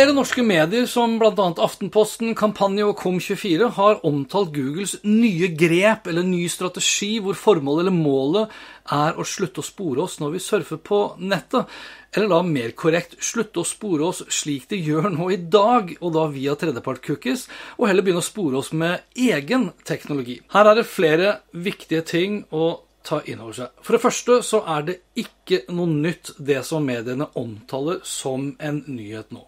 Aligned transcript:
Flere 0.00 0.14
norske 0.16 0.40
medier, 0.40 0.86
som 0.88 1.18
bl.a. 1.20 1.46
Aftenposten, 1.60 2.30
Kampanje 2.32 2.86
og 2.88 2.94
Kom24, 3.02 3.66
har 3.76 3.98
omtalt 4.08 4.48
Googles 4.54 4.94
nye 5.04 5.50
grep 5.52 6.06
eller 6.08 6.24
ny 6.24 6.46
strategi, 6.48 7.18
hvor 7.20 7.36
formålet 7.36 7.82
eller 7.82 7.92
målet 7.92 8.54
er 8.96 9.20
å 9.20 9.26
slutte 9.28 9.60
å 9.60 9.66
spore 9.66 10.06
oss 10.06 10.14
når 10.22 10.32
vi 10.38 10.40
surfer 10.40 10.80
på 10.80 11.02
nettet. 11.20 11.68
Eller 12.16 12.32
da 12.32 12.38
mer 12.48 12.72
korrekt, 12.72 13.18
slutte 13.20 13.60
å 13.60 13.68
spore 13.68 14.06
oss 14.08 14.22
slik 14.32 14.70
de 14.70 14.78
gjør 14.80 15.10
nå 15.18 15.28
i 15.34 15.38
dag, 15.52 15.92
og 16.00 16.14
da 16.16 16.24
via 16.32 16.56
tredjepart-cookies, 16.56 17.44
og 17.76 17.90
heller 17.90 18.06
begynne 18.06 18.24
å 18.24 18.30
spore 18.30 18.62
oss 18.62 18.72
med 18.72 19.04
egen 19.20 19.68
teknologi. 19.84 20.38
Her 20.56 20.72
er 20.72 20.80
det 20.80 20.86
flere 20.88 21.34
viktige 21.52 22.08
ting 22.08 22.40
å 22.48 22.70
ta 23.04 23.20
inn 23.28 23.44
over 23.44 23.60
seg. 23.60 23.76
For 23.84 23.98
det 23.98 24.02
første 24.06 24.40
så 24.48 24.64
er 24.78 24.88
det 24.88 24.98
ikke 25.20 25.66
noe 25.76 25.92
nytt 25.92 26.38
det 26.40 26.62
som 26.64 26.88
mediene 26.88 27.28
omtaler 27.36 28.00
som 28.16 28.54
en 28.64 28.80
nyhet 28.88 29.28
nå. 29.36 29.44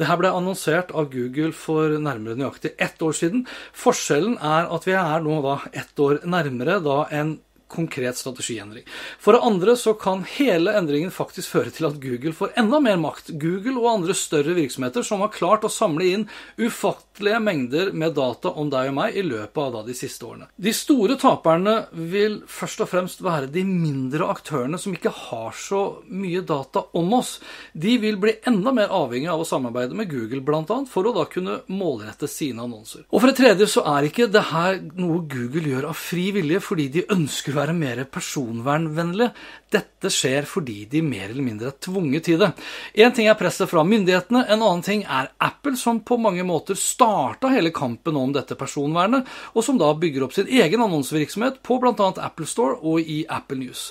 Det 0.00 0.08
her 0.08 0.18
ble 0.20 0.32
annonsert 0.32 0.92
av 0.96 1.10
Google 1.12 1.52
for 1.56 1.98
nærmere 2.00 2.38
nøyaktig 2.38 2.74
ett 2.80 3.02
år 3.04 3.16
siden. 3.16 3.46
Forskjellen 3.76 4.38
er 4.38 4.70
at 4.72 4.86
vi 4.88 4.96
er 4.98 5.24
nå 5.24 5.40
da 5.44 5.58
ett 5.72 6.02
år 6.02 6.22
nærmere 6.28 6.78
da 6.84 6.98
en 7.12 7.36
konkret 7.72 8.18
strategiendring. 8.20 8.84
For 9.22 9.36
det 9.36 9.42
andre 9.46 9.76
så 9.80 9.94
kan 9.98 10.24
hele 10.36 10.74
endringen 10.78 11.12
faktisk 11.14 11.54
føre 11.56 11.72
til 11.74 11.88
at 11.88 11.98
Google 12.02 12.34
får 12.36 12.54
enda 12.60 12.80
mer 12.84 13.00
makt. 13.00 13.32
Google 13.40 13.78
og 13.80 13.90
andre 13.94 14.16
større 14.16 14.56
virksomheter 14.56 15.06
som 15.06 15.24
har 15.24 15.32
klart 15.34 15.66
å 15.66 15.72
samle 15.72 16.08
inn 16.12 16.26
ufattelige 16.60 17.40
mengder 17.42 17.92
med 17.96 18.16
data 18.16 18.52
om 18.58 18.70
deg 18.72 18.90
og 18.92 18.96
meg 18.98 19.16
i 19.18 19.24
løpet 19.26 19.62
av 19.62 19.72
da 19.76 19.84
de 19.86 19.96
siste 19.96 20.26
årene. 20.28 20.48
De 20.56 20.74
store 20.76 21.16
taperne 21.20 21.76
vil 22.12 22.40
først 22.50 22.84
og 22.84 22.90
fremst 22.92 23.22
være 23.24 23.50
de 23.52 23.64
mindre 23.68 24.28
aktørene 24.32 24.80
som 24.80 24.94
ikke 24.96 25.12
har 25.28 25.56
så 25.56 25.82
mye 26.12 26.44
data 26.46 26.84
om 26.98 27.12
oss. 27.18 27.36
De 27.72 27.96
vil 28.02 28.18
bli 28.20 28.36
enda 28.48 28.72
mer 28.74 28.92
avhengig 28.92 29.30
av 29.32 29.42
å 29.42 29.48
samarbeide 29.48 29.96
med 29.96 30.10
Google 30.12 30.42
bl.a. 30.44 30.78
for 30.90 31.08
å 31.08 31.14
da 31.16 31.26
kunne 31.30 31.60
målrette 31.72 32.28
sine 32.30 32.64
annonser. 32.64 33.06
Og 33.10 33.22
for 33.22 33.30
det 33.30 33.38
tredje 33.40 33.68
så 33.70 33.84
er 33.94 34.08
ikke 34.08 34.28
det 34.32 34.44
her 34.52 34.80
noe 34.98 35.22
Google 35.30 35.72
gjør 35.72 35.90
av 35.90 35.98
fri 35.98 36.30
vilje 36.34 36.60
fordi 36.62 36.88
de 36.98 37.06
ønsker 37.12 37.56
å 37.56 37.61
være 37.62 37.76
mer 37.76 38.02
personvernvennlige. 38.12 39.32
Dette 39.72 40.10
skjer 40.12 40.46
fordi 40.48 40.82
de 40.90 41.02
mer 41.06 41.30
eller 41.30 41.46
mindre 41.46 41.70
er 41.70 41.78
tvunget 41.82 42.26
til 42.28 42.40
det. 42.42 42.50
Én 42.98 43.14
ting 43.14 43.30
er 43.30 43.38
presset 43.38 43.70
fra 43.70 43.84
myndighetene, 43.86 44.44
en 44.46 44.60
annen 44.60 44.84
ting 44.84 45.04
er 45.06 45.30
Apple, 45.42 45.76
som 45.80 46.02
på 46.04 46.18
mange 46.20 46.44
måter 46.46 46.78
starta 46.78 47.52
hele 47.52 47.72
kampen 47.74 48.18
om 48.20 48.34
dette 48.34 48.58
personvernet, 48.58 49.28
og 49.54 49.64
som 49.64 49.78
da 49.80 49.92
bygger 49.94 50.26
opp 50.26 50.36
sin 50.36 50.50
egen 50.50 50.82
annonsevirksomhet 50.84 51.62
på 51.64 51.78
bl.a. 51.82 52.10
Apple 52.26 52.48
Store 52.48 52.80
og 52.82 53.00
i 53.00 53.22
Apple 53.30 53.62
News. 53.62 53.90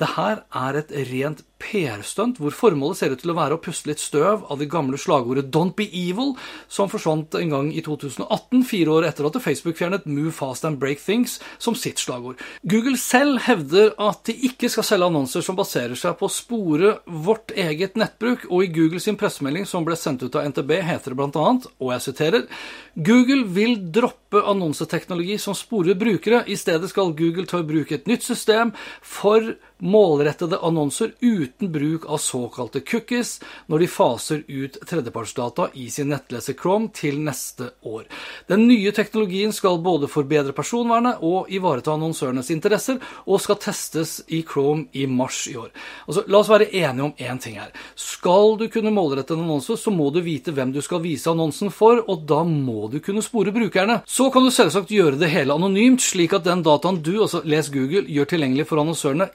Det 0.00 0.14
her 0.16 0.42
er 0.56 0.80
et 0.80 0.92
rent 1.10 1.44
PR-stunt 1.60 2.38
hvor 2.40 2.54
formålet 2.56 2.98
ser 2.98 3.12
ut 3.12 3.20
til 3.20 3.32
å 3.32 3.36
være 3.36 3.56
å 3.58 3.60
puste 3.62 3.90
litt 3.90 4.00
støv 4.00 4.46
av 4.48 4.60
det 4.60 4.70
gamle 4.72 4.98
slagordet 5.00 5.50
'Don't 5.52 5.76
be 5.76 5.86
evil', 5.86 6.36
som 6.68 6.88
forsvant 6.88 7.34
en 7.36 7.52
gang 7.52 7.68
i 7.72 7.82
2018, 7.84 8.64
fire 8.64 8.94
år 8.96 9.08
etter 9.10 9.28
at 9.28 9.40
Facebook 9.44 9.76
fjernet 9.76 10.06
'Move 10.06 10.32
fast 10.32 10.64
and 10.64 10.80
break 10.80 10.98
things' 10.98 11.38
som 11.58 11.74
sitt 11.74 11.98
slagord. 11.98 12.40
Google 12.64 12.96
selv 12.96 13.40
hevder 13.44 13.92
at 13.98 14.24
de 14.24 14.34
ikke 14.48 14.70
skal 14.70 14.84
selge 14.84 15.06
annonser 15.10 15.44
som 15.44 15.56
baserer 15.56 15.94
seg 15.94 16.16
på 16.18 16.26
å 16.26 16.32
spore 16.32 16.98
vårt 17.06 17.52
eget 17.52 17.94
nettbruk, 17.94 18.46
og 18.50 18.64
i 18.64 18.72
Google 18.72 19.00
sin 19.00 19.16
pressemelding 19.16 19.66
som 19.66 19.84
ble 19.84 19.96
sendt 19.96 20.22
ut 20.22 20.34
av 20.34 20.48
NTB, 20.48 20.80
heter 20.80 21.12
det 21.12 21.16
bl.a., 21.16 21.60
og 21.80 21.92
jeg 21.92 22.00
siterer 22.00 22.48
Google 22.96 23.44
vil 23.44 23.76
droppe 23.92 24.40
annonseteknologi 24.40 25.38
som 25.38 25.54
sporer 25.54 25.94
brukere. 25.94 26.44
I 26.46 26.56
stedet 26.56 26.90
skal 26.90 27.12
Google 27.12 27.46
ta 27.46 27.60
i 27.60 27.66
bruk 27.66 27.92
et 27.92 28.06
nytt 28.06 28.22
system 28.22 28.72
for 29.02 29.54
målrettede 29.90 30.60
annonser 30.62 31.12
uten 31.20 31.72
bruk 31.72 32.06
av 32.06 32.22
såkalte 32.22 32.82
cookies 32.86 33.36
når 33.70 33.84
de 33.84 33.90
faser 33.90 34.44
ut 34.46 34.78
tredjepartsdata 34.86 35.70
i 35.74 35.88
sin 35.90 36.10
nettleser 36.12 36.56
Chrome 36.58 36.90
til 36.94 37.20
neste 37.24 37.72
år. 37.86 38.06
Den 38.50 38.66
nye 38.68 38.92
teknologien 38.96 39.52
skal 39.54 39.80
både 39.82 40.08
forbedre 40.10 40.54
personvernet 40.56 41.22
og 41.26 41.50
ivareta 41.52 41.94
annonsørenes 41.94 42.50
interesser, 42.54 43.00
og 43.26 43.40
skal 43.42 43.58
testes 43.62 44.20
i 44.28 44.42
Chrome 44.46 44.88
i 44.92 45.06
mars 45.06 45.42
i 45.50 45.56
år. 45.58 45.70
Altså, 46.06 46.24
la 46.30 46.40
oss 46.40 46.50
være 46.50 46.70
enige 46.70 47.06
om 47.06 47.14
én 47.18 47.40
ting 47.42 47.58
her. 47.60 47.72
Skal 47.94 48.56
du 48.60 48.66
kunne 48.72 48.92
målrette 48.94 49.34
en 49.34 49.44
annonse, 49.44 49.76
så 49.76 49.92
må 49.94 50.10
du 50.14 50.20
vite 50.24 50.54
hvem 50.54 50.72
du 50.74 50.80
skal 50.84 51.02
vise 51.04 51.30
annonsen 51.30 51.72
for, 51.74 52.02
og 52.06 52.24
da 52.28 52.42
må 52.46 52.88
du 52.92 52.98
kunne 53.04 53.24
spore 53.24 53.54
brukerne. 53.54 54.00
Så 54.06 54.30
kan 54.32 54.44
du 54.44 54.52
selvsagt 54.54 54.92
gjøre 54.94 55.20
det 55.20 55.30
hele 55.32 55.54
anonymt, 55.56 56.02
slik 56.04 56.34
at 56.36 56.46
den 56.46 56.64
dataen 56.66 57.00
du, 57.04 57.14
altså 57.24 57.42
les 57.44 57.70
Google, 57.72 58.06
gjør 58.10 58.30
tilgjengelig 58.34 58.68
for 58.70 58.82
annonsørene, 58.82 59.30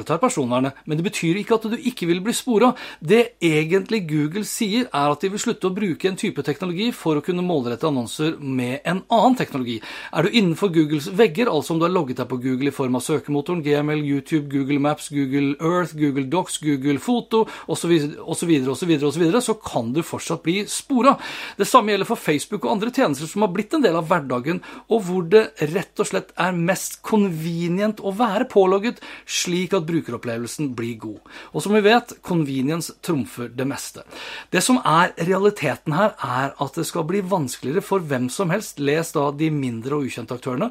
ivaretar 0.00 0.18
personvernet. 0.18 0.74
Men 0.84 0.98
det 0.98 1.04
betyr 1.04 1.40
ikke 1.40 1.56
at 1.58 1.68
du 1.70 1.76
ikke 1.76 2.08
vil 2.08 2.20
bli 2.24 2.32
spora. 2.34 2.72
Det 3.00 3.36
egentlig 3.40 4.06
Google 4.08 4.44
sier, 4.44 4.88
er 4.92 5.12
at 5.12 5.20
de 5.20 5.30
vil 5.30 5.40
slutte 5.40 5.68
å 5.68 5.74
bruke 5.74 6.08
en 6.08 6.16
type 6.16 6.42
teknologi 6.42 6.90
for 6.92 7.18
å 7.18 7.24
kunne 7.24 7.44
målrette 7.44 7.86
annonser 7.88 8.38
med 8.40 8.80
en 8.84 9.02
annen 9.10 9.36
teknologi. 9.38 9.80
Er 10.12 10.24
du 10.24 10.30
innenfor 10.30 10.72
Googles 10.72 11.10
vegger, 11.16 11.50
altså 11.50 11.74
om 11.74 11.80
du 11.80 11.86
har 11.86 11.94
logget 11.94 12.20
deg 12.20 12.30
på 12.30 12.40
Google 12.40 12.70
i 12.70 12.74
form 12.74 12.96
av 12.96 13.04
søkemotoren, 13.04 13.62
GML, 13.64 14.02
YouTube, 14.04 14.48
Google 14.50 14.80
Maps, 14.80 15.10
Google 15.12 15.56
Earth, 15.60 15.96
Google 15.98 16.26
Docs, 16.30 16.60
Google 16.64 16.98
Foto 17.02 17.44
osv., 17.70 17.94
osv., 18.20 18.54
osv., 18.70 19.26
så 19.40 19.56
kan 19.60 19.92
du 19.94 20.02
fortsatt 20.04 20.42
bli 20.44 20.64
spora. 20.70 21.16
Det 21.56 21.68
samme 21.68 21.92
gjelder 21.92 22.08
for 22.08 22.20
Facebook 22.20 22.64
og 22.64 22.76
andre 22.76 22.92
tjenester 22.94 23.28
som 23.30 23.44
har 23.44 23.52
blitt 23.54 23.74
en 23.76 23.84
del 23.84 23.96
av 23.98 24.08
hverdagen, 24.10 24.60
og 24.90 25.04
hvor 25.06 25.26
det 25.30 25.46
rett 25.70 26.02
og 26.02 26.08
slett 26.08 26.34
er 26.40 26.56
mest 26.56 27.00
convenient 27.06 28.00
å 28.04 28.12
være 28.16 28.48
pålogget, 28.50 29.00
slik 29.28 29.74
at 29.76 29.86
brukeropplevelsen 29.90 30.72
blir 30.78 30.96
god. 31.02 31.20
Og 31.52 31.64
som 31.64 31.74
vi 31.76 31.82
vet, 31.84 32.16
convenience 32.26 32.94
trumfer 33.04 33.50
det 33.52 33.66
meste. 33.68 34.06
Det 34.50 34.62
som 34.64 34.80
er 34.86 35.14
realiteten 35.18 35.96
her, 35.96 36.16
er 36.16 36.54
at 36.56 36.78
det 36.78 36.86
skal 36.88 37.06
bli 37.10 37.22
vanskeligere 37.26 37.84
for 37.84 38.00
hvem 38.00 38.30
som 38.32 38.50
helst, 38.54 38.80
les 38.80 39.12
da 39.16 39.28
de 39.34 39.50
mindre 39.54 39.98
og 39.98 40.08
ukjente 40.08 40.36
aktørene, 40.36 40.70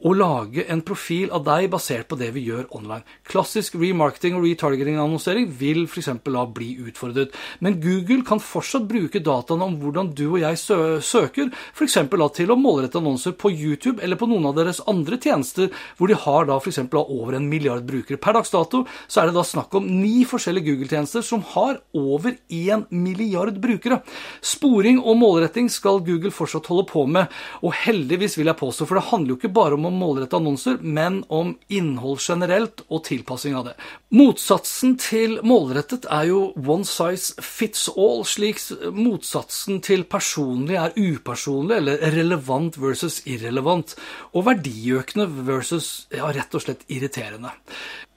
å 0.00 0.12
lage 0.16 0.64
en 0.72 0.80
profil 0.86 1.28
av 1.34 1.44
deg 1.44 1.68
basert 1.72 2.08
på 2.08 2.16
det 2.20 2.30
vi 2.32 2.46
gjør 2.46 2.68
online. 2.76 3.04
Klassisk 3.28 3.76
remarketing 3.80 4.38
og 4.38 4.46
retargeting-annonsering 4.46 5.50
vil 5.60 5.82
f.eks. 5.84 6.08
da 6.24 6.44
bli 6.48 6.70
utfordret. 6.86 7.34
Men 7.60 7.76
Google 7.82 8.24
kan 8.26 8.40
fortsatt 8.40 8.86
bruke 8.88 9.20
dataene 9.20 9.66
om 9.68 9.76
hvordan 9.82 10.12
du 10.16 10.24
og 10.30 10.38
jeg 10.40 10.60
sø 10.60 10.78
søker, 11.04 11.50
f.eks. 11.74 11.98
til 12.36 12.52
å 12.52 12.58
målrette 12.58 13.00
annonser 13.00 13.36
på 13.36 13.52
YouTube 13.52 14.00
eller 14.00 14.16
på 14.20 14.28
noen 14.30 14.48
av 14.50 14.56
deres 14.56 14.80
andre 14.88 15.18
tjenester, 15.20 15.68
hvor 15.98 16.08
de 16.08 16.16
har 16.16 16.48
da 16.48 16.56
f.eks. 16.56 16.80
over 17.00 17.36
en 17.36 17.50
milliard 17.50 17.84
brukere. 17.84 18.20
Per 18.20 18.38
dags 18.38 18.54
dato 18.54 18.86
så 19.06 19.20
er 19.20 19.30
det 19.30 19.36
da 19.36 19.44
snakk 19.44 19.76
om 19.76 19.88
ni 20.00 20.24
forskjellige 20.28 20.70
Google-tjenester 20.70 21.24
som 21.26 21.44
har 21.52 21.82
over 21.96 22.38
én 22.48 22.86
milliard 22.88 23.60
brukere. 23.60 24.00
Sporing 24.40 25.02
og 25.04 25.20
målretting 25.20 25.68
skal 25.72 26.00
Google 26.06 26.32
fortsatt 26.32 26.72
holde 26.72 26.88
på 26.88 27.04
med, 27.10 27.28
og 27.60 27.76
heldigvis 27.84 28.38
vil 28.38 28.48
jeg 28.48 28.60
påstå, 28.60 28.88
for 28.88 28.96
det 28.96 29.08
handler 29.10 29.34
jo 29.34 29.40
ikke 29.40 29.54
bare 29.60 29.76
om 29.76 29.88
å 29.89 29.89
målrette 29.94 30.38
annonser, 30.38 30.78
men 30.80 31.20
om 31.28 31.54
innhold 31.68 32.20
generelt 32.24 32.84
og 32.88 33.04
tilpassing 33.08 33.56
av 33.58 33.70
det. 33.70 33.74
Motsatsen 34.14 34.96
til 35.00 35.38
målrettet 35.46 36.08
er 36.10 36.28
jo 36.30 36.42
one 36.58 36.88
size 36.88 37.40
fits 37.44 37.88
all, 37.94 38.24
slik 38.26 38.60
motsatsen 38.96 39.80
til 39.86 40.04
personlig 40.10 40.78
er 40.80 40.96
upersonlig 40.98 41.80
eller 41.80 42.04
relevant 42.16 42.78
versus 42.80 43.20
irrelevant, 43.26 43.96
og 44.34 44.46
verdiøkende 44.50 45.28
versus 45.46 46.06
ja, 46.14 46.30
rett 46.34 46.54
og 46.54 46.66
slett 46.66 46.86
irriterende. 46.90 47.54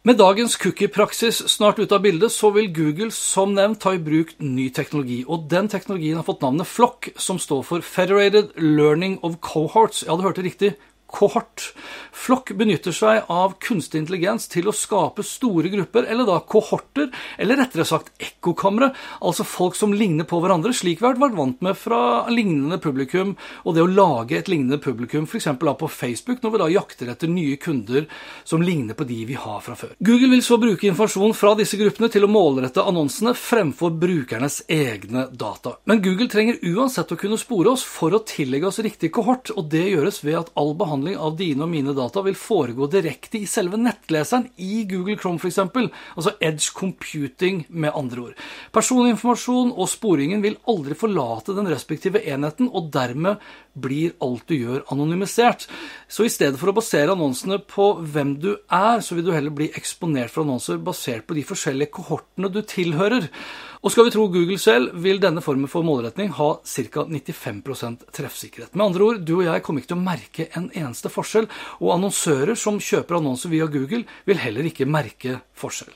Med 0.03 0.17
dagens 0.19 0.57
cookie-praksis 0.59 1.37
snart 1.47 1.77
ute 1.79 1.95
av 1.95 2.01
bildet, 2.03 2.33
så 2.35 2.49
vil 2.51 2.65
Google 2.75 3.07
som 3.15 3.53
nevnt 3.55 3.79
ta 3.85 3.93
i 3.95 4.01
bruk 4.03 4.33
ny 4.43 4.65
teknologi. 4.75 5.21
Og 5.23 5.45
den 5.47 5.69
teknologien 5.71 6.17
har 6.19 6.25
fått 6.27 6.43
navnet 6.43 6.67
Flock, 6.67 7.07
som 7.15 7.39
står 7.39 7.61
for 7.63 7.85
Federated 7.87 8.51
Learning 8.59 9.15
of 9.23 9.37
Cohorts. 9.39 10.03
Ja, 10.03 10.17
du 10.19 10.25
hørte 10.27 10.43
riktig 10.43 10.73
kohort. 11.13 11.69
Flokk 12.13 12.54
benytter 12.57 12.95
seg 12.95 13.30
av 13.31 13.57
kunstig 13.63 14.01
intelligens 14.01 14.50
til 14.51 14.69
å 14.69 14.75
skape 14.75 15.25
store 15.27 15.71
grupper, 15.74 16.10
eller 16.10 16.27
da 16.30 16.39
kohorter, 16.42 17.12
eller 17.38 17.62
rettere 17.62 17.86
sagt 17.88 18.32
ekkokamre, 18.44 18.92
altså 19.24 19.45
folk 19.48 19.78
som 19.80 19.94
ligner 19.95 20.28
på 20.28 20.42
hverandre, 20.44 20.74
slik 20.75 21.01
vi 21.01 21.07
har 21.07 21.19
vært 21.19 21.38
vant 21.38 21.63
med 21.63 21.78
fra 21.80 22.28
lignende 22.31 22.80
publikum, 22.84 23.36
og 23.63 23.78
det 23.78 23.84
å 23.84 23.90
lage 23.90 24.38
et 24.38 24.51
lignende 24.51 24.80
publikum, 24.84 25.24
f.eks. 25.24 25.48
på 25.60 25.90
Facebook, 25.90 26.44
når 26.44 26.54
vi 26.54 26.62
da 26.62 26.69
jakter 26.74 27.13
etter 27.13 27.31
nye 27.31 27.57
kunder 27.62 28.07
som 28.44 28.62
ligner 28.62 28.98
på 28.98 29.07
de 29.07 29.22
vi 29.30 29.38
har 29.40 29.62
fra 29.63 29.78
før. 29.80 29.95
Google 30.04 30.34
vil 30.34 30.44
så 30.44 30.60
bruke 30.62 30.88
informasjon 30.90 31.36
fra 31.38 31.54
disse 31.60 31.80
gruppene 31.80 32.12
til 32.12 32.28
å 32.28 32.31
målrette 32.31 32.84
annonsene 32.84 33.36
fremfor 33.38 33.95
brukernes 34.00 34.63
egne 34.72 35.28
data. 35.31 35.78
Men 35.90 36.04
Google 36.04 36.30
trenger 36.31 36.60
uansett 36.74 37.13
å 37.13 37.19
kunne 37.19 37.40
spore 37.40 37.74
oss 37.74 37.86
for 37.88 38.16
å 38.16 38.24
tillegge 38.28 38.69
oss 38.69 38.81
riktig 38.84 39.13
kohort, 39.16 39.54
og 39.56 39.69
det 39.72 39.86
gjøres 39.94 40.22
ved 40.25 40.40
at 40.42 40.51
all 40.60 40.74
behandling 40.78 41.18
av 41.18 41.38
dine 41.40 41.66
og 41.66 41.72
mine 41.72 41.95
data 41.95 42.24
vil 42.25 42.38
foregå 42.38 42.90
direkte 42.92 43.40
i 43.40 43.50
selve 43.50 43.80
nettleseren 43.80 44.50
i 44.62 44.84
Google 44.90 45.18
Chrome 45.19 45.40
f.eks., 45.40 45.62
altså 46.18 46.36
edge 46.44 46.74
computing 46.75 47.63
med 47.69 47.94
andre 47.95 48.28
ord. 48.28 48.32
Personinformasjon 48.75 49.74
og 49.74 49.89
sporingen 49.91 50.44
vil 50.44 50.59
aldri 50.69 50.97
forlate 50.97 51.56
den 51.57 51.69
respektive 51.71 52.21
enheten, 52.24 52.69
og 52.69 52.91
dermed 52.94 53.41
blir 53.74 54.13
alt 54.24 54.47
du 54.50 54.56
gjør 54.56 54.85
anonymisert. 54.94 55.68
Så 56.07 56.27
i 56.27 56.31
stedet 56.33 56.59
for 56.62 56.71
å 56.71 56.77
basere 56.77 57.15
annonsene 57.15 57.59
på 57.59 57.94
hvem 58.01 58.35
du 58.41 58.53
er, 58.53 59.01
så 59.01 59.18
vil 59.18 59.27
du 59.27 59.33
heller 59.33 59.53
bli 59.56 59.71
eksponert 59.74 60.33
for 60.33 60.45
annonser 60.45 60.81
basert 60.83 61.27
på 61.27 61.38
de 61.38 61.45
forskjellige 61.47 61.94
kohortene 61.97 62.51
du 62.53 62.62
tilhører. 62.62 63.30
Og 63.83 63.91
skal 63.91 64.06
vi 64.07 64.13
tro 64.13 64.30
Google 64.31 64.56
selv, 64.63 64.94
vil 65.03 65.18
denne 65.19 65.41
formen 65.44 65.68
for 65.68 65.83
målretning 65.83 66.30
ha 66.38 66.45
ca. 66.63 67.01
95% 67.03 68.06
treffsikkerhet. 68.15 68.71
Med 68.80 68.85
andre 68.85 69.03
ord, 69.03 69.19
du 69.27 69.33
og 69.41 69.44
jeg 69.44 69.63
kommer 69.65 69.83
ikke 69.83 69.91
til 69.91 70.00
å 70.00 70.06
merke 70.06 70.45
en 70.56 70.69
eneste 70.71 71.12
forskjell, 71.12 71.50
og 71.81 71.91
annonsører 71.97 72.56
som 72.56 72.80
kjøper 72.80 73.19
annonser 73.19 73.51
via 73.51 73.68
Google, 73.68 74.06
vil 74.24 74.39
heller 74.39 74.69
ikke 74.69 74.88
merke 74.88 75.41
forskjell. 75.59 75.91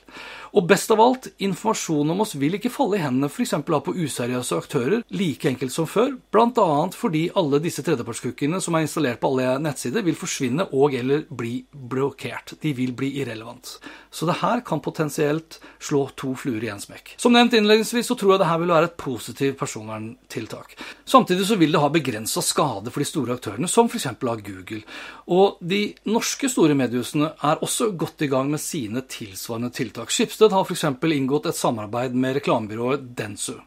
Og 0.56 0.64
best 0.68 0.92
av 0.92 1.00
alt, 1.00 1.28
informasjon 1.44 2.12
om 2.12 2.22
oss 2.24 2.34
vil 2.40 2.56
ikke 2.56 2.72
falle 2.72 2.98
i 2.98 3.02
hendene 3.02 3.28
f.eks. 3.28 3.54
på 3.64 3.94
useriøse 3.96 4.56
aktører, 4.56 5.02
like 5.12 5.48
enkelt 5.50 5.72
som 5.74 5.88
før, 5.88 6.14
bl.a. 6.32 6.68
fordi 6.96 7.26
alle 7.36 7.60
disse 7.64 7.84
tredjepartscookiene 7.86 8.60
som 8.64 8.76
er 8.76 8.86
installert 8.86 9.20
på 9.20 9.32
alle 9.32 9.58
nettsider, 9.64 10.04
vil 10.06 10.16
forsvinne 10.18 10.68
og 10.72 10.96
eller 10.96 11.26
bli 11.28 11.60
blokkert. 11.72 12.56
De 12.62 12.72
vil 12.76 12.94
bli 12.96 13.14
irrelevant. 13.20 13.76
Så 14.10 14.28
det 14.28 14.38
her 14.40 14.64
kan 14.64 14.80
potensielt 14.84 15.58
slå 15.80 16.06
to 16.16 16.32
fluer 16.38 16.64
i 16.64 16.72
én 16.72 16.80
smekk. 16.80 17.14
Som 17.20 17.36
nevnt 17.36 17.56
innledningsvis 17.78 18.06
så 18.10 18.16
tror 18.18 18.34
jeg 18.34 18.42
det 18.42 18.48
her 18.48 18.60
vil 18.60 18.72
være 18.72 18.88
et 18.88 18.96
positivt 18.98 19.58
personverntiltak. 19.58 20.74
Samtidig 21.08 21.46
så 21.46 21.56
vil 21.58 21.72
det 21.72 21.80
ha 21.80 21.90
begrensa 21.92 22.42
skade 22.44 22.90
for 22.90 23.02
de 23.02 23.08
store 23.08 23.36
aktørene, 23.38 23.68
som 23.70 23.88
f.eks. 23.88 24.06
av 24.10 24.42
Google. 24.42 24.82
Og 25.30 25.58
de 25.60 25.94
norske 26.10 26.50
store 26.50 26.76
mediehusene 26.78 27.30
er 27.44 27.62
også 27.64 27.90
godt 27.98 28.24
i 28.26 28.30
gang 28.30 28.50
med 28.50 28.60
sine 28.62 29.02
tilsvarende 29.08 29.70
tiltak. 29.74 30.12
Skipsted 30.14 30.52
har 30.52 30.66
f.eks. 30.66 30.84
inngått 31.18 31.48
et 31.50 31.58
samarbeid 31.58 32.14
med 32.14 32.38
reklamebyrået 32.38 33.06
Densu. 33.18 33.58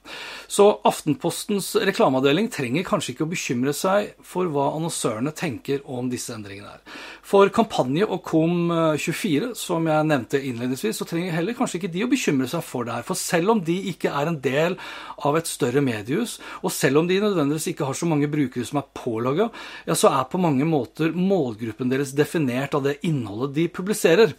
Så 0.52 0.68
Aftenpostens 0.88 1.74
reklameavdeling 1.80 2.52
trenger 2.52 2.88
kanskje 2.88 3.16
ikke 3.16 3.28
å 3.28 3.32
bekymre 3.32 3.74
seg 3.76 4.14
for 4.26 4.50
hva 4.52 4.72
annonsørene 4.76 5.34
tenker 5.36 5.86
om 5.90 6.10
disse 6.12 6.34
endringene 6.36 6.76
her. 6.76 6.84
For 7.32 7.52
Kampanje 7.54 8.08
og 8.10 8.26
Kom24, 8.28 9.54
som 9.56 9.88
jeg 9.88 10.10
nevnte 10.10 10.42
innledningsvis, 10.42 11.00
så 11.00 11.08
trenger 11.08 11.38
heller 11.38 11.56
kanskje 11.56 11.80
ikke 11.80 11.94
de 11.94 12.04
å 12.04 12.10
bekymre 12.12 12.50
seg 12.52 12.66
for 12.66 12.88
det 12.88 12.98
her. 12.98 13.06
For 13.08 13.20
selv 13.20 13.54
om 13.54 13.62
de 13.64 13.78
ikke 13.92 14.01
er 14.10 14.32
en 14.32 14.40
del 14.42 14.78
av 15.22 15.38
et 15.38 15.50
større 15.50 15.84
mediehus, 15.86 16.40
og 16.66 16.74
selv 16.74 17.04
om 17.04 17.10
de 17.10 17.20
nødvendigvis 17.22 17.70
ikke 17.74 17.86
har 17.86 17.98
så 17.98 18.10
mange 18.10 18.32
brukere 18.32 18.66
som 18.66 18.82
er 18.82 18.90
pålogga, 18.98 19.52
ja, 19.86 19.98
så 19.98 20.10
er 20.10 20.30
på 20.32 20.42
mange 20.42 20.66
måter 20.66 21.14
målgruppen 21.14 21.92
deres 21.92 22.16
definert 22.18 22.74
av 22.78 22.88
det 22.88 22.98
innholdet 23.06 23.58
de 23.60 23.68
publiserer. 23.70 24.34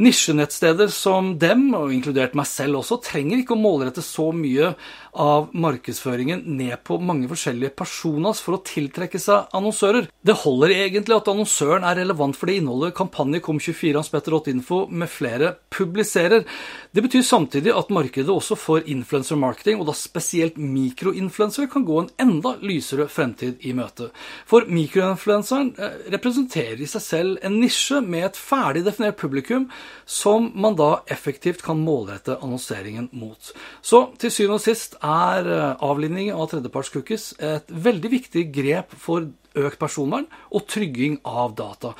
Nisjenettsteder 0.00 0.88
som 0.88 1.34
dem, 1.40 1.66
og 1.76 1.92
inkludert 1.92 2.36
meg 2.38 2.48
selv 2.48 2.80
også, 2.80 3.00
trenger 3.04 3.42
ikke 3.42 3.56
å 3.56 3.60
målrette 3.60 4.04
så 4.04 4.30
mye 4.32 4.72
av 5.12 5.50
markedsføringen 5.52 6.40
ned 6.56 6.78
på 6.88 6.96
mange 7.04 7.28
forskjellige 7.28 7.74
personas 7.76 8.40
for 8.40 8.56
å 8.56 8.62
tiltrekke 8.64 9.20
seg 9.20 9.50
annonsører. 9.52 10.06
Det 10.24 10.38
holder 10.40 10.72
egentlig 10.72 11.18
at 11.18 11.28
annonsøren 11.28 11.84
er 11.84 11.98
relevant 12.00 12.36
for 12.38 12.48
det 12.48 12.56
innholdet 12.60 12.94
kampanje 12.96 13.42
Kom24, 13.44 13.92
Hans 13.98 14.08
Petter 14.12 14.38
Info 14.48 14.86
med 14.88 15.10
flere 15.12 15.52
publiserer. 15.72 16.46
Det 16.92 17.04
betyr 17.04 17.26
samtidig 17.28 17.74
at 17.76 17.92
markedet 17.92 18.32
også 18.32 18.56
for 18.56 18.88
influencer 18.88 19.36
marketing, 19.36 19.80
og 19.80 19.90
da 19.90 19.96
spesielt 19.96 20.56
mikroinfluensere, 20.56 21.68
kan 21.72 21.84
gå 21.84 22.00
en 22.00 22.10
enda 22.20 22.54
lysere 22.64 23.08
fremtid 23.12 23.60
i 23.68 23.74
møte. 23.76 24.08
For 24.48 24.64
mikroinfluenseren 24.68 25.74
eh, 25.76 26.00
representerer 26.16 26.80
i 26.80 26.88
seg 26.88 27.04
selv 27.04 27.44
en 27.44 27.60
nisje 27.60 28.00
med 28.00 28.30
et 28.30 28.40
ferdig 28.40 28.86
definert 28.88 29.20
publikum 29.20 29.68
som 30.08 30.48
man 30.56 30.76
da 30.78 31.02
effektivt 31.12 31.62
kan 31.64 31.80
målrette 31.84 32.38
annonseringen 32.40 33.10
mot. 33.12 33.52
Så 33.84 34.06
til 34.20 34.32
syvende 34.32 34.60
og 34.60 34.64
sist 34.64 34.96
er 35.02 35.48
eh, 35.50 35.84
avlinning 35.84 36.32
av 36.34 36.48
tredjepartscookies 36.52 37.32
et 37.42 37.70
veldig 37.72 38.10
viktig 38.12 38.48
grep 38.54 38.96
for 38.98 39.28
økt 39.58 39.80
personvern 39.80 40.28
og 40.50 40.66
trygging 40.70 41.20
av 41.28 41.56
data. 41.58 41.92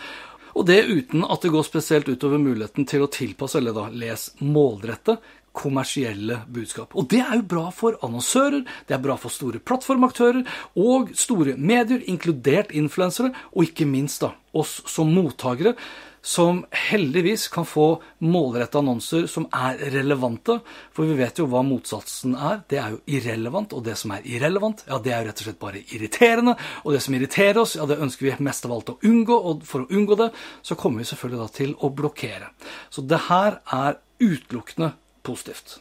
Og 0.52 0.66
det 0.68 0.82
uten 0.88 1.24
at 1.24 1.44
det 1.44 1.52
går 1.52 1.64
spesielt 1.64 2.10
utover 2.12 2.40
muligheten 2.40 2.86
til 2.88 3.04
å 3.04 3.12
tilpasse, 3.12 3.58
eller 3.58 3.76
da 3.76 3.86
les 3.88 4.28
målrette, 4.44 5.16
kommersielle 5.52 6.38
budskap. 6.48 6.94
Og 6.96 7.08
det 7.12 7.20
er 7.20 7.36
jo 7.36 7.48
bra 7.48 7.66
for 7.76 7.98
annonsører, 8.04 8.62
det 8.88 8.96
er 8.96 9.02
bra 9.04 9.18
for 9.20 9.32
store 9.32 9.60
plattformaktører 9.60 10.46
og 10.80 11.12
store 11.18 11.58
medier, 11.60 12.00
inkludert 12.08 12.72
influensere, 12.76 13.34
og 13.52 13.68
ikke 13.68 13.88
minst 13.88 14.24
da 14.24 14.32
oss 14.56 14.78
som 14.88 15.12
mottakere, 15.12 15.74
som 16.22 16.64
heldigvis 16.70 17.48
kan 17.48 17.66
få 17.66 18.02
målretta 18.18 18.78
annonser 18.78 19.26
som 19.26 19.48
er 19.50 19.80
relevante. 19.90 20.60
For 20.94 21.08
vi 21.08 21.16
vet 21.18 21.40
jo 21.42 21.48
hva 21.50 21.64
motsatsen 21.66 22.36
er. 22.38 22.62
Det 22.70 22.78
er 22.78 22.94
jo 22.94 23.00
irrelevant. 23.18 23.74
Og 23.74 23.82
det 23.86 23.96
som 23.98 24.14
er 24.14 24.26
irrelevant, 24.30 24.84
ja, 24.86 25.00
det 25.02 25.12
er 25.12 25.24
jo 25.24 25.30
rett 25.30 25.42
og 25.42 25.48
slett 25.48 25.60
bare 25.62 25.82
irriterende. 25.82 26.54
Og 26.84 26.94
det 26.94 27.02
som 27.02 27.18
irriterer 27.18 27.62
oss, 27.64 27.74
ja, 27.78 27.88
det 27.90 27.98
ønsker 27.98 28.28
vi 28.28 28.36
mest 28.46 28.68
av 28.68 28.76
alt 28.76 28.94
å 28.94 28.98
unngå. 29.02 29.38
Og 29.50 29.66
for 29.66 29.82
å 29.82 29.90
unngå 29.90 30.18
det, 30.22 30.30
så 30.62 30.78
kommer 30.78 31.02
vi 31.02 31.10
selvfølgelig 31.10 31.42
da 31.42 31.50
til 31.58 31.74
å 31.82 31.90
blokkere. 31.90 32.52
Så 32.90 33.02
det 33.02 33.24
her 33.26 33.58
er 33.74 33.98
utelukkende 34.22 34.94
positivt. 35.26 35.80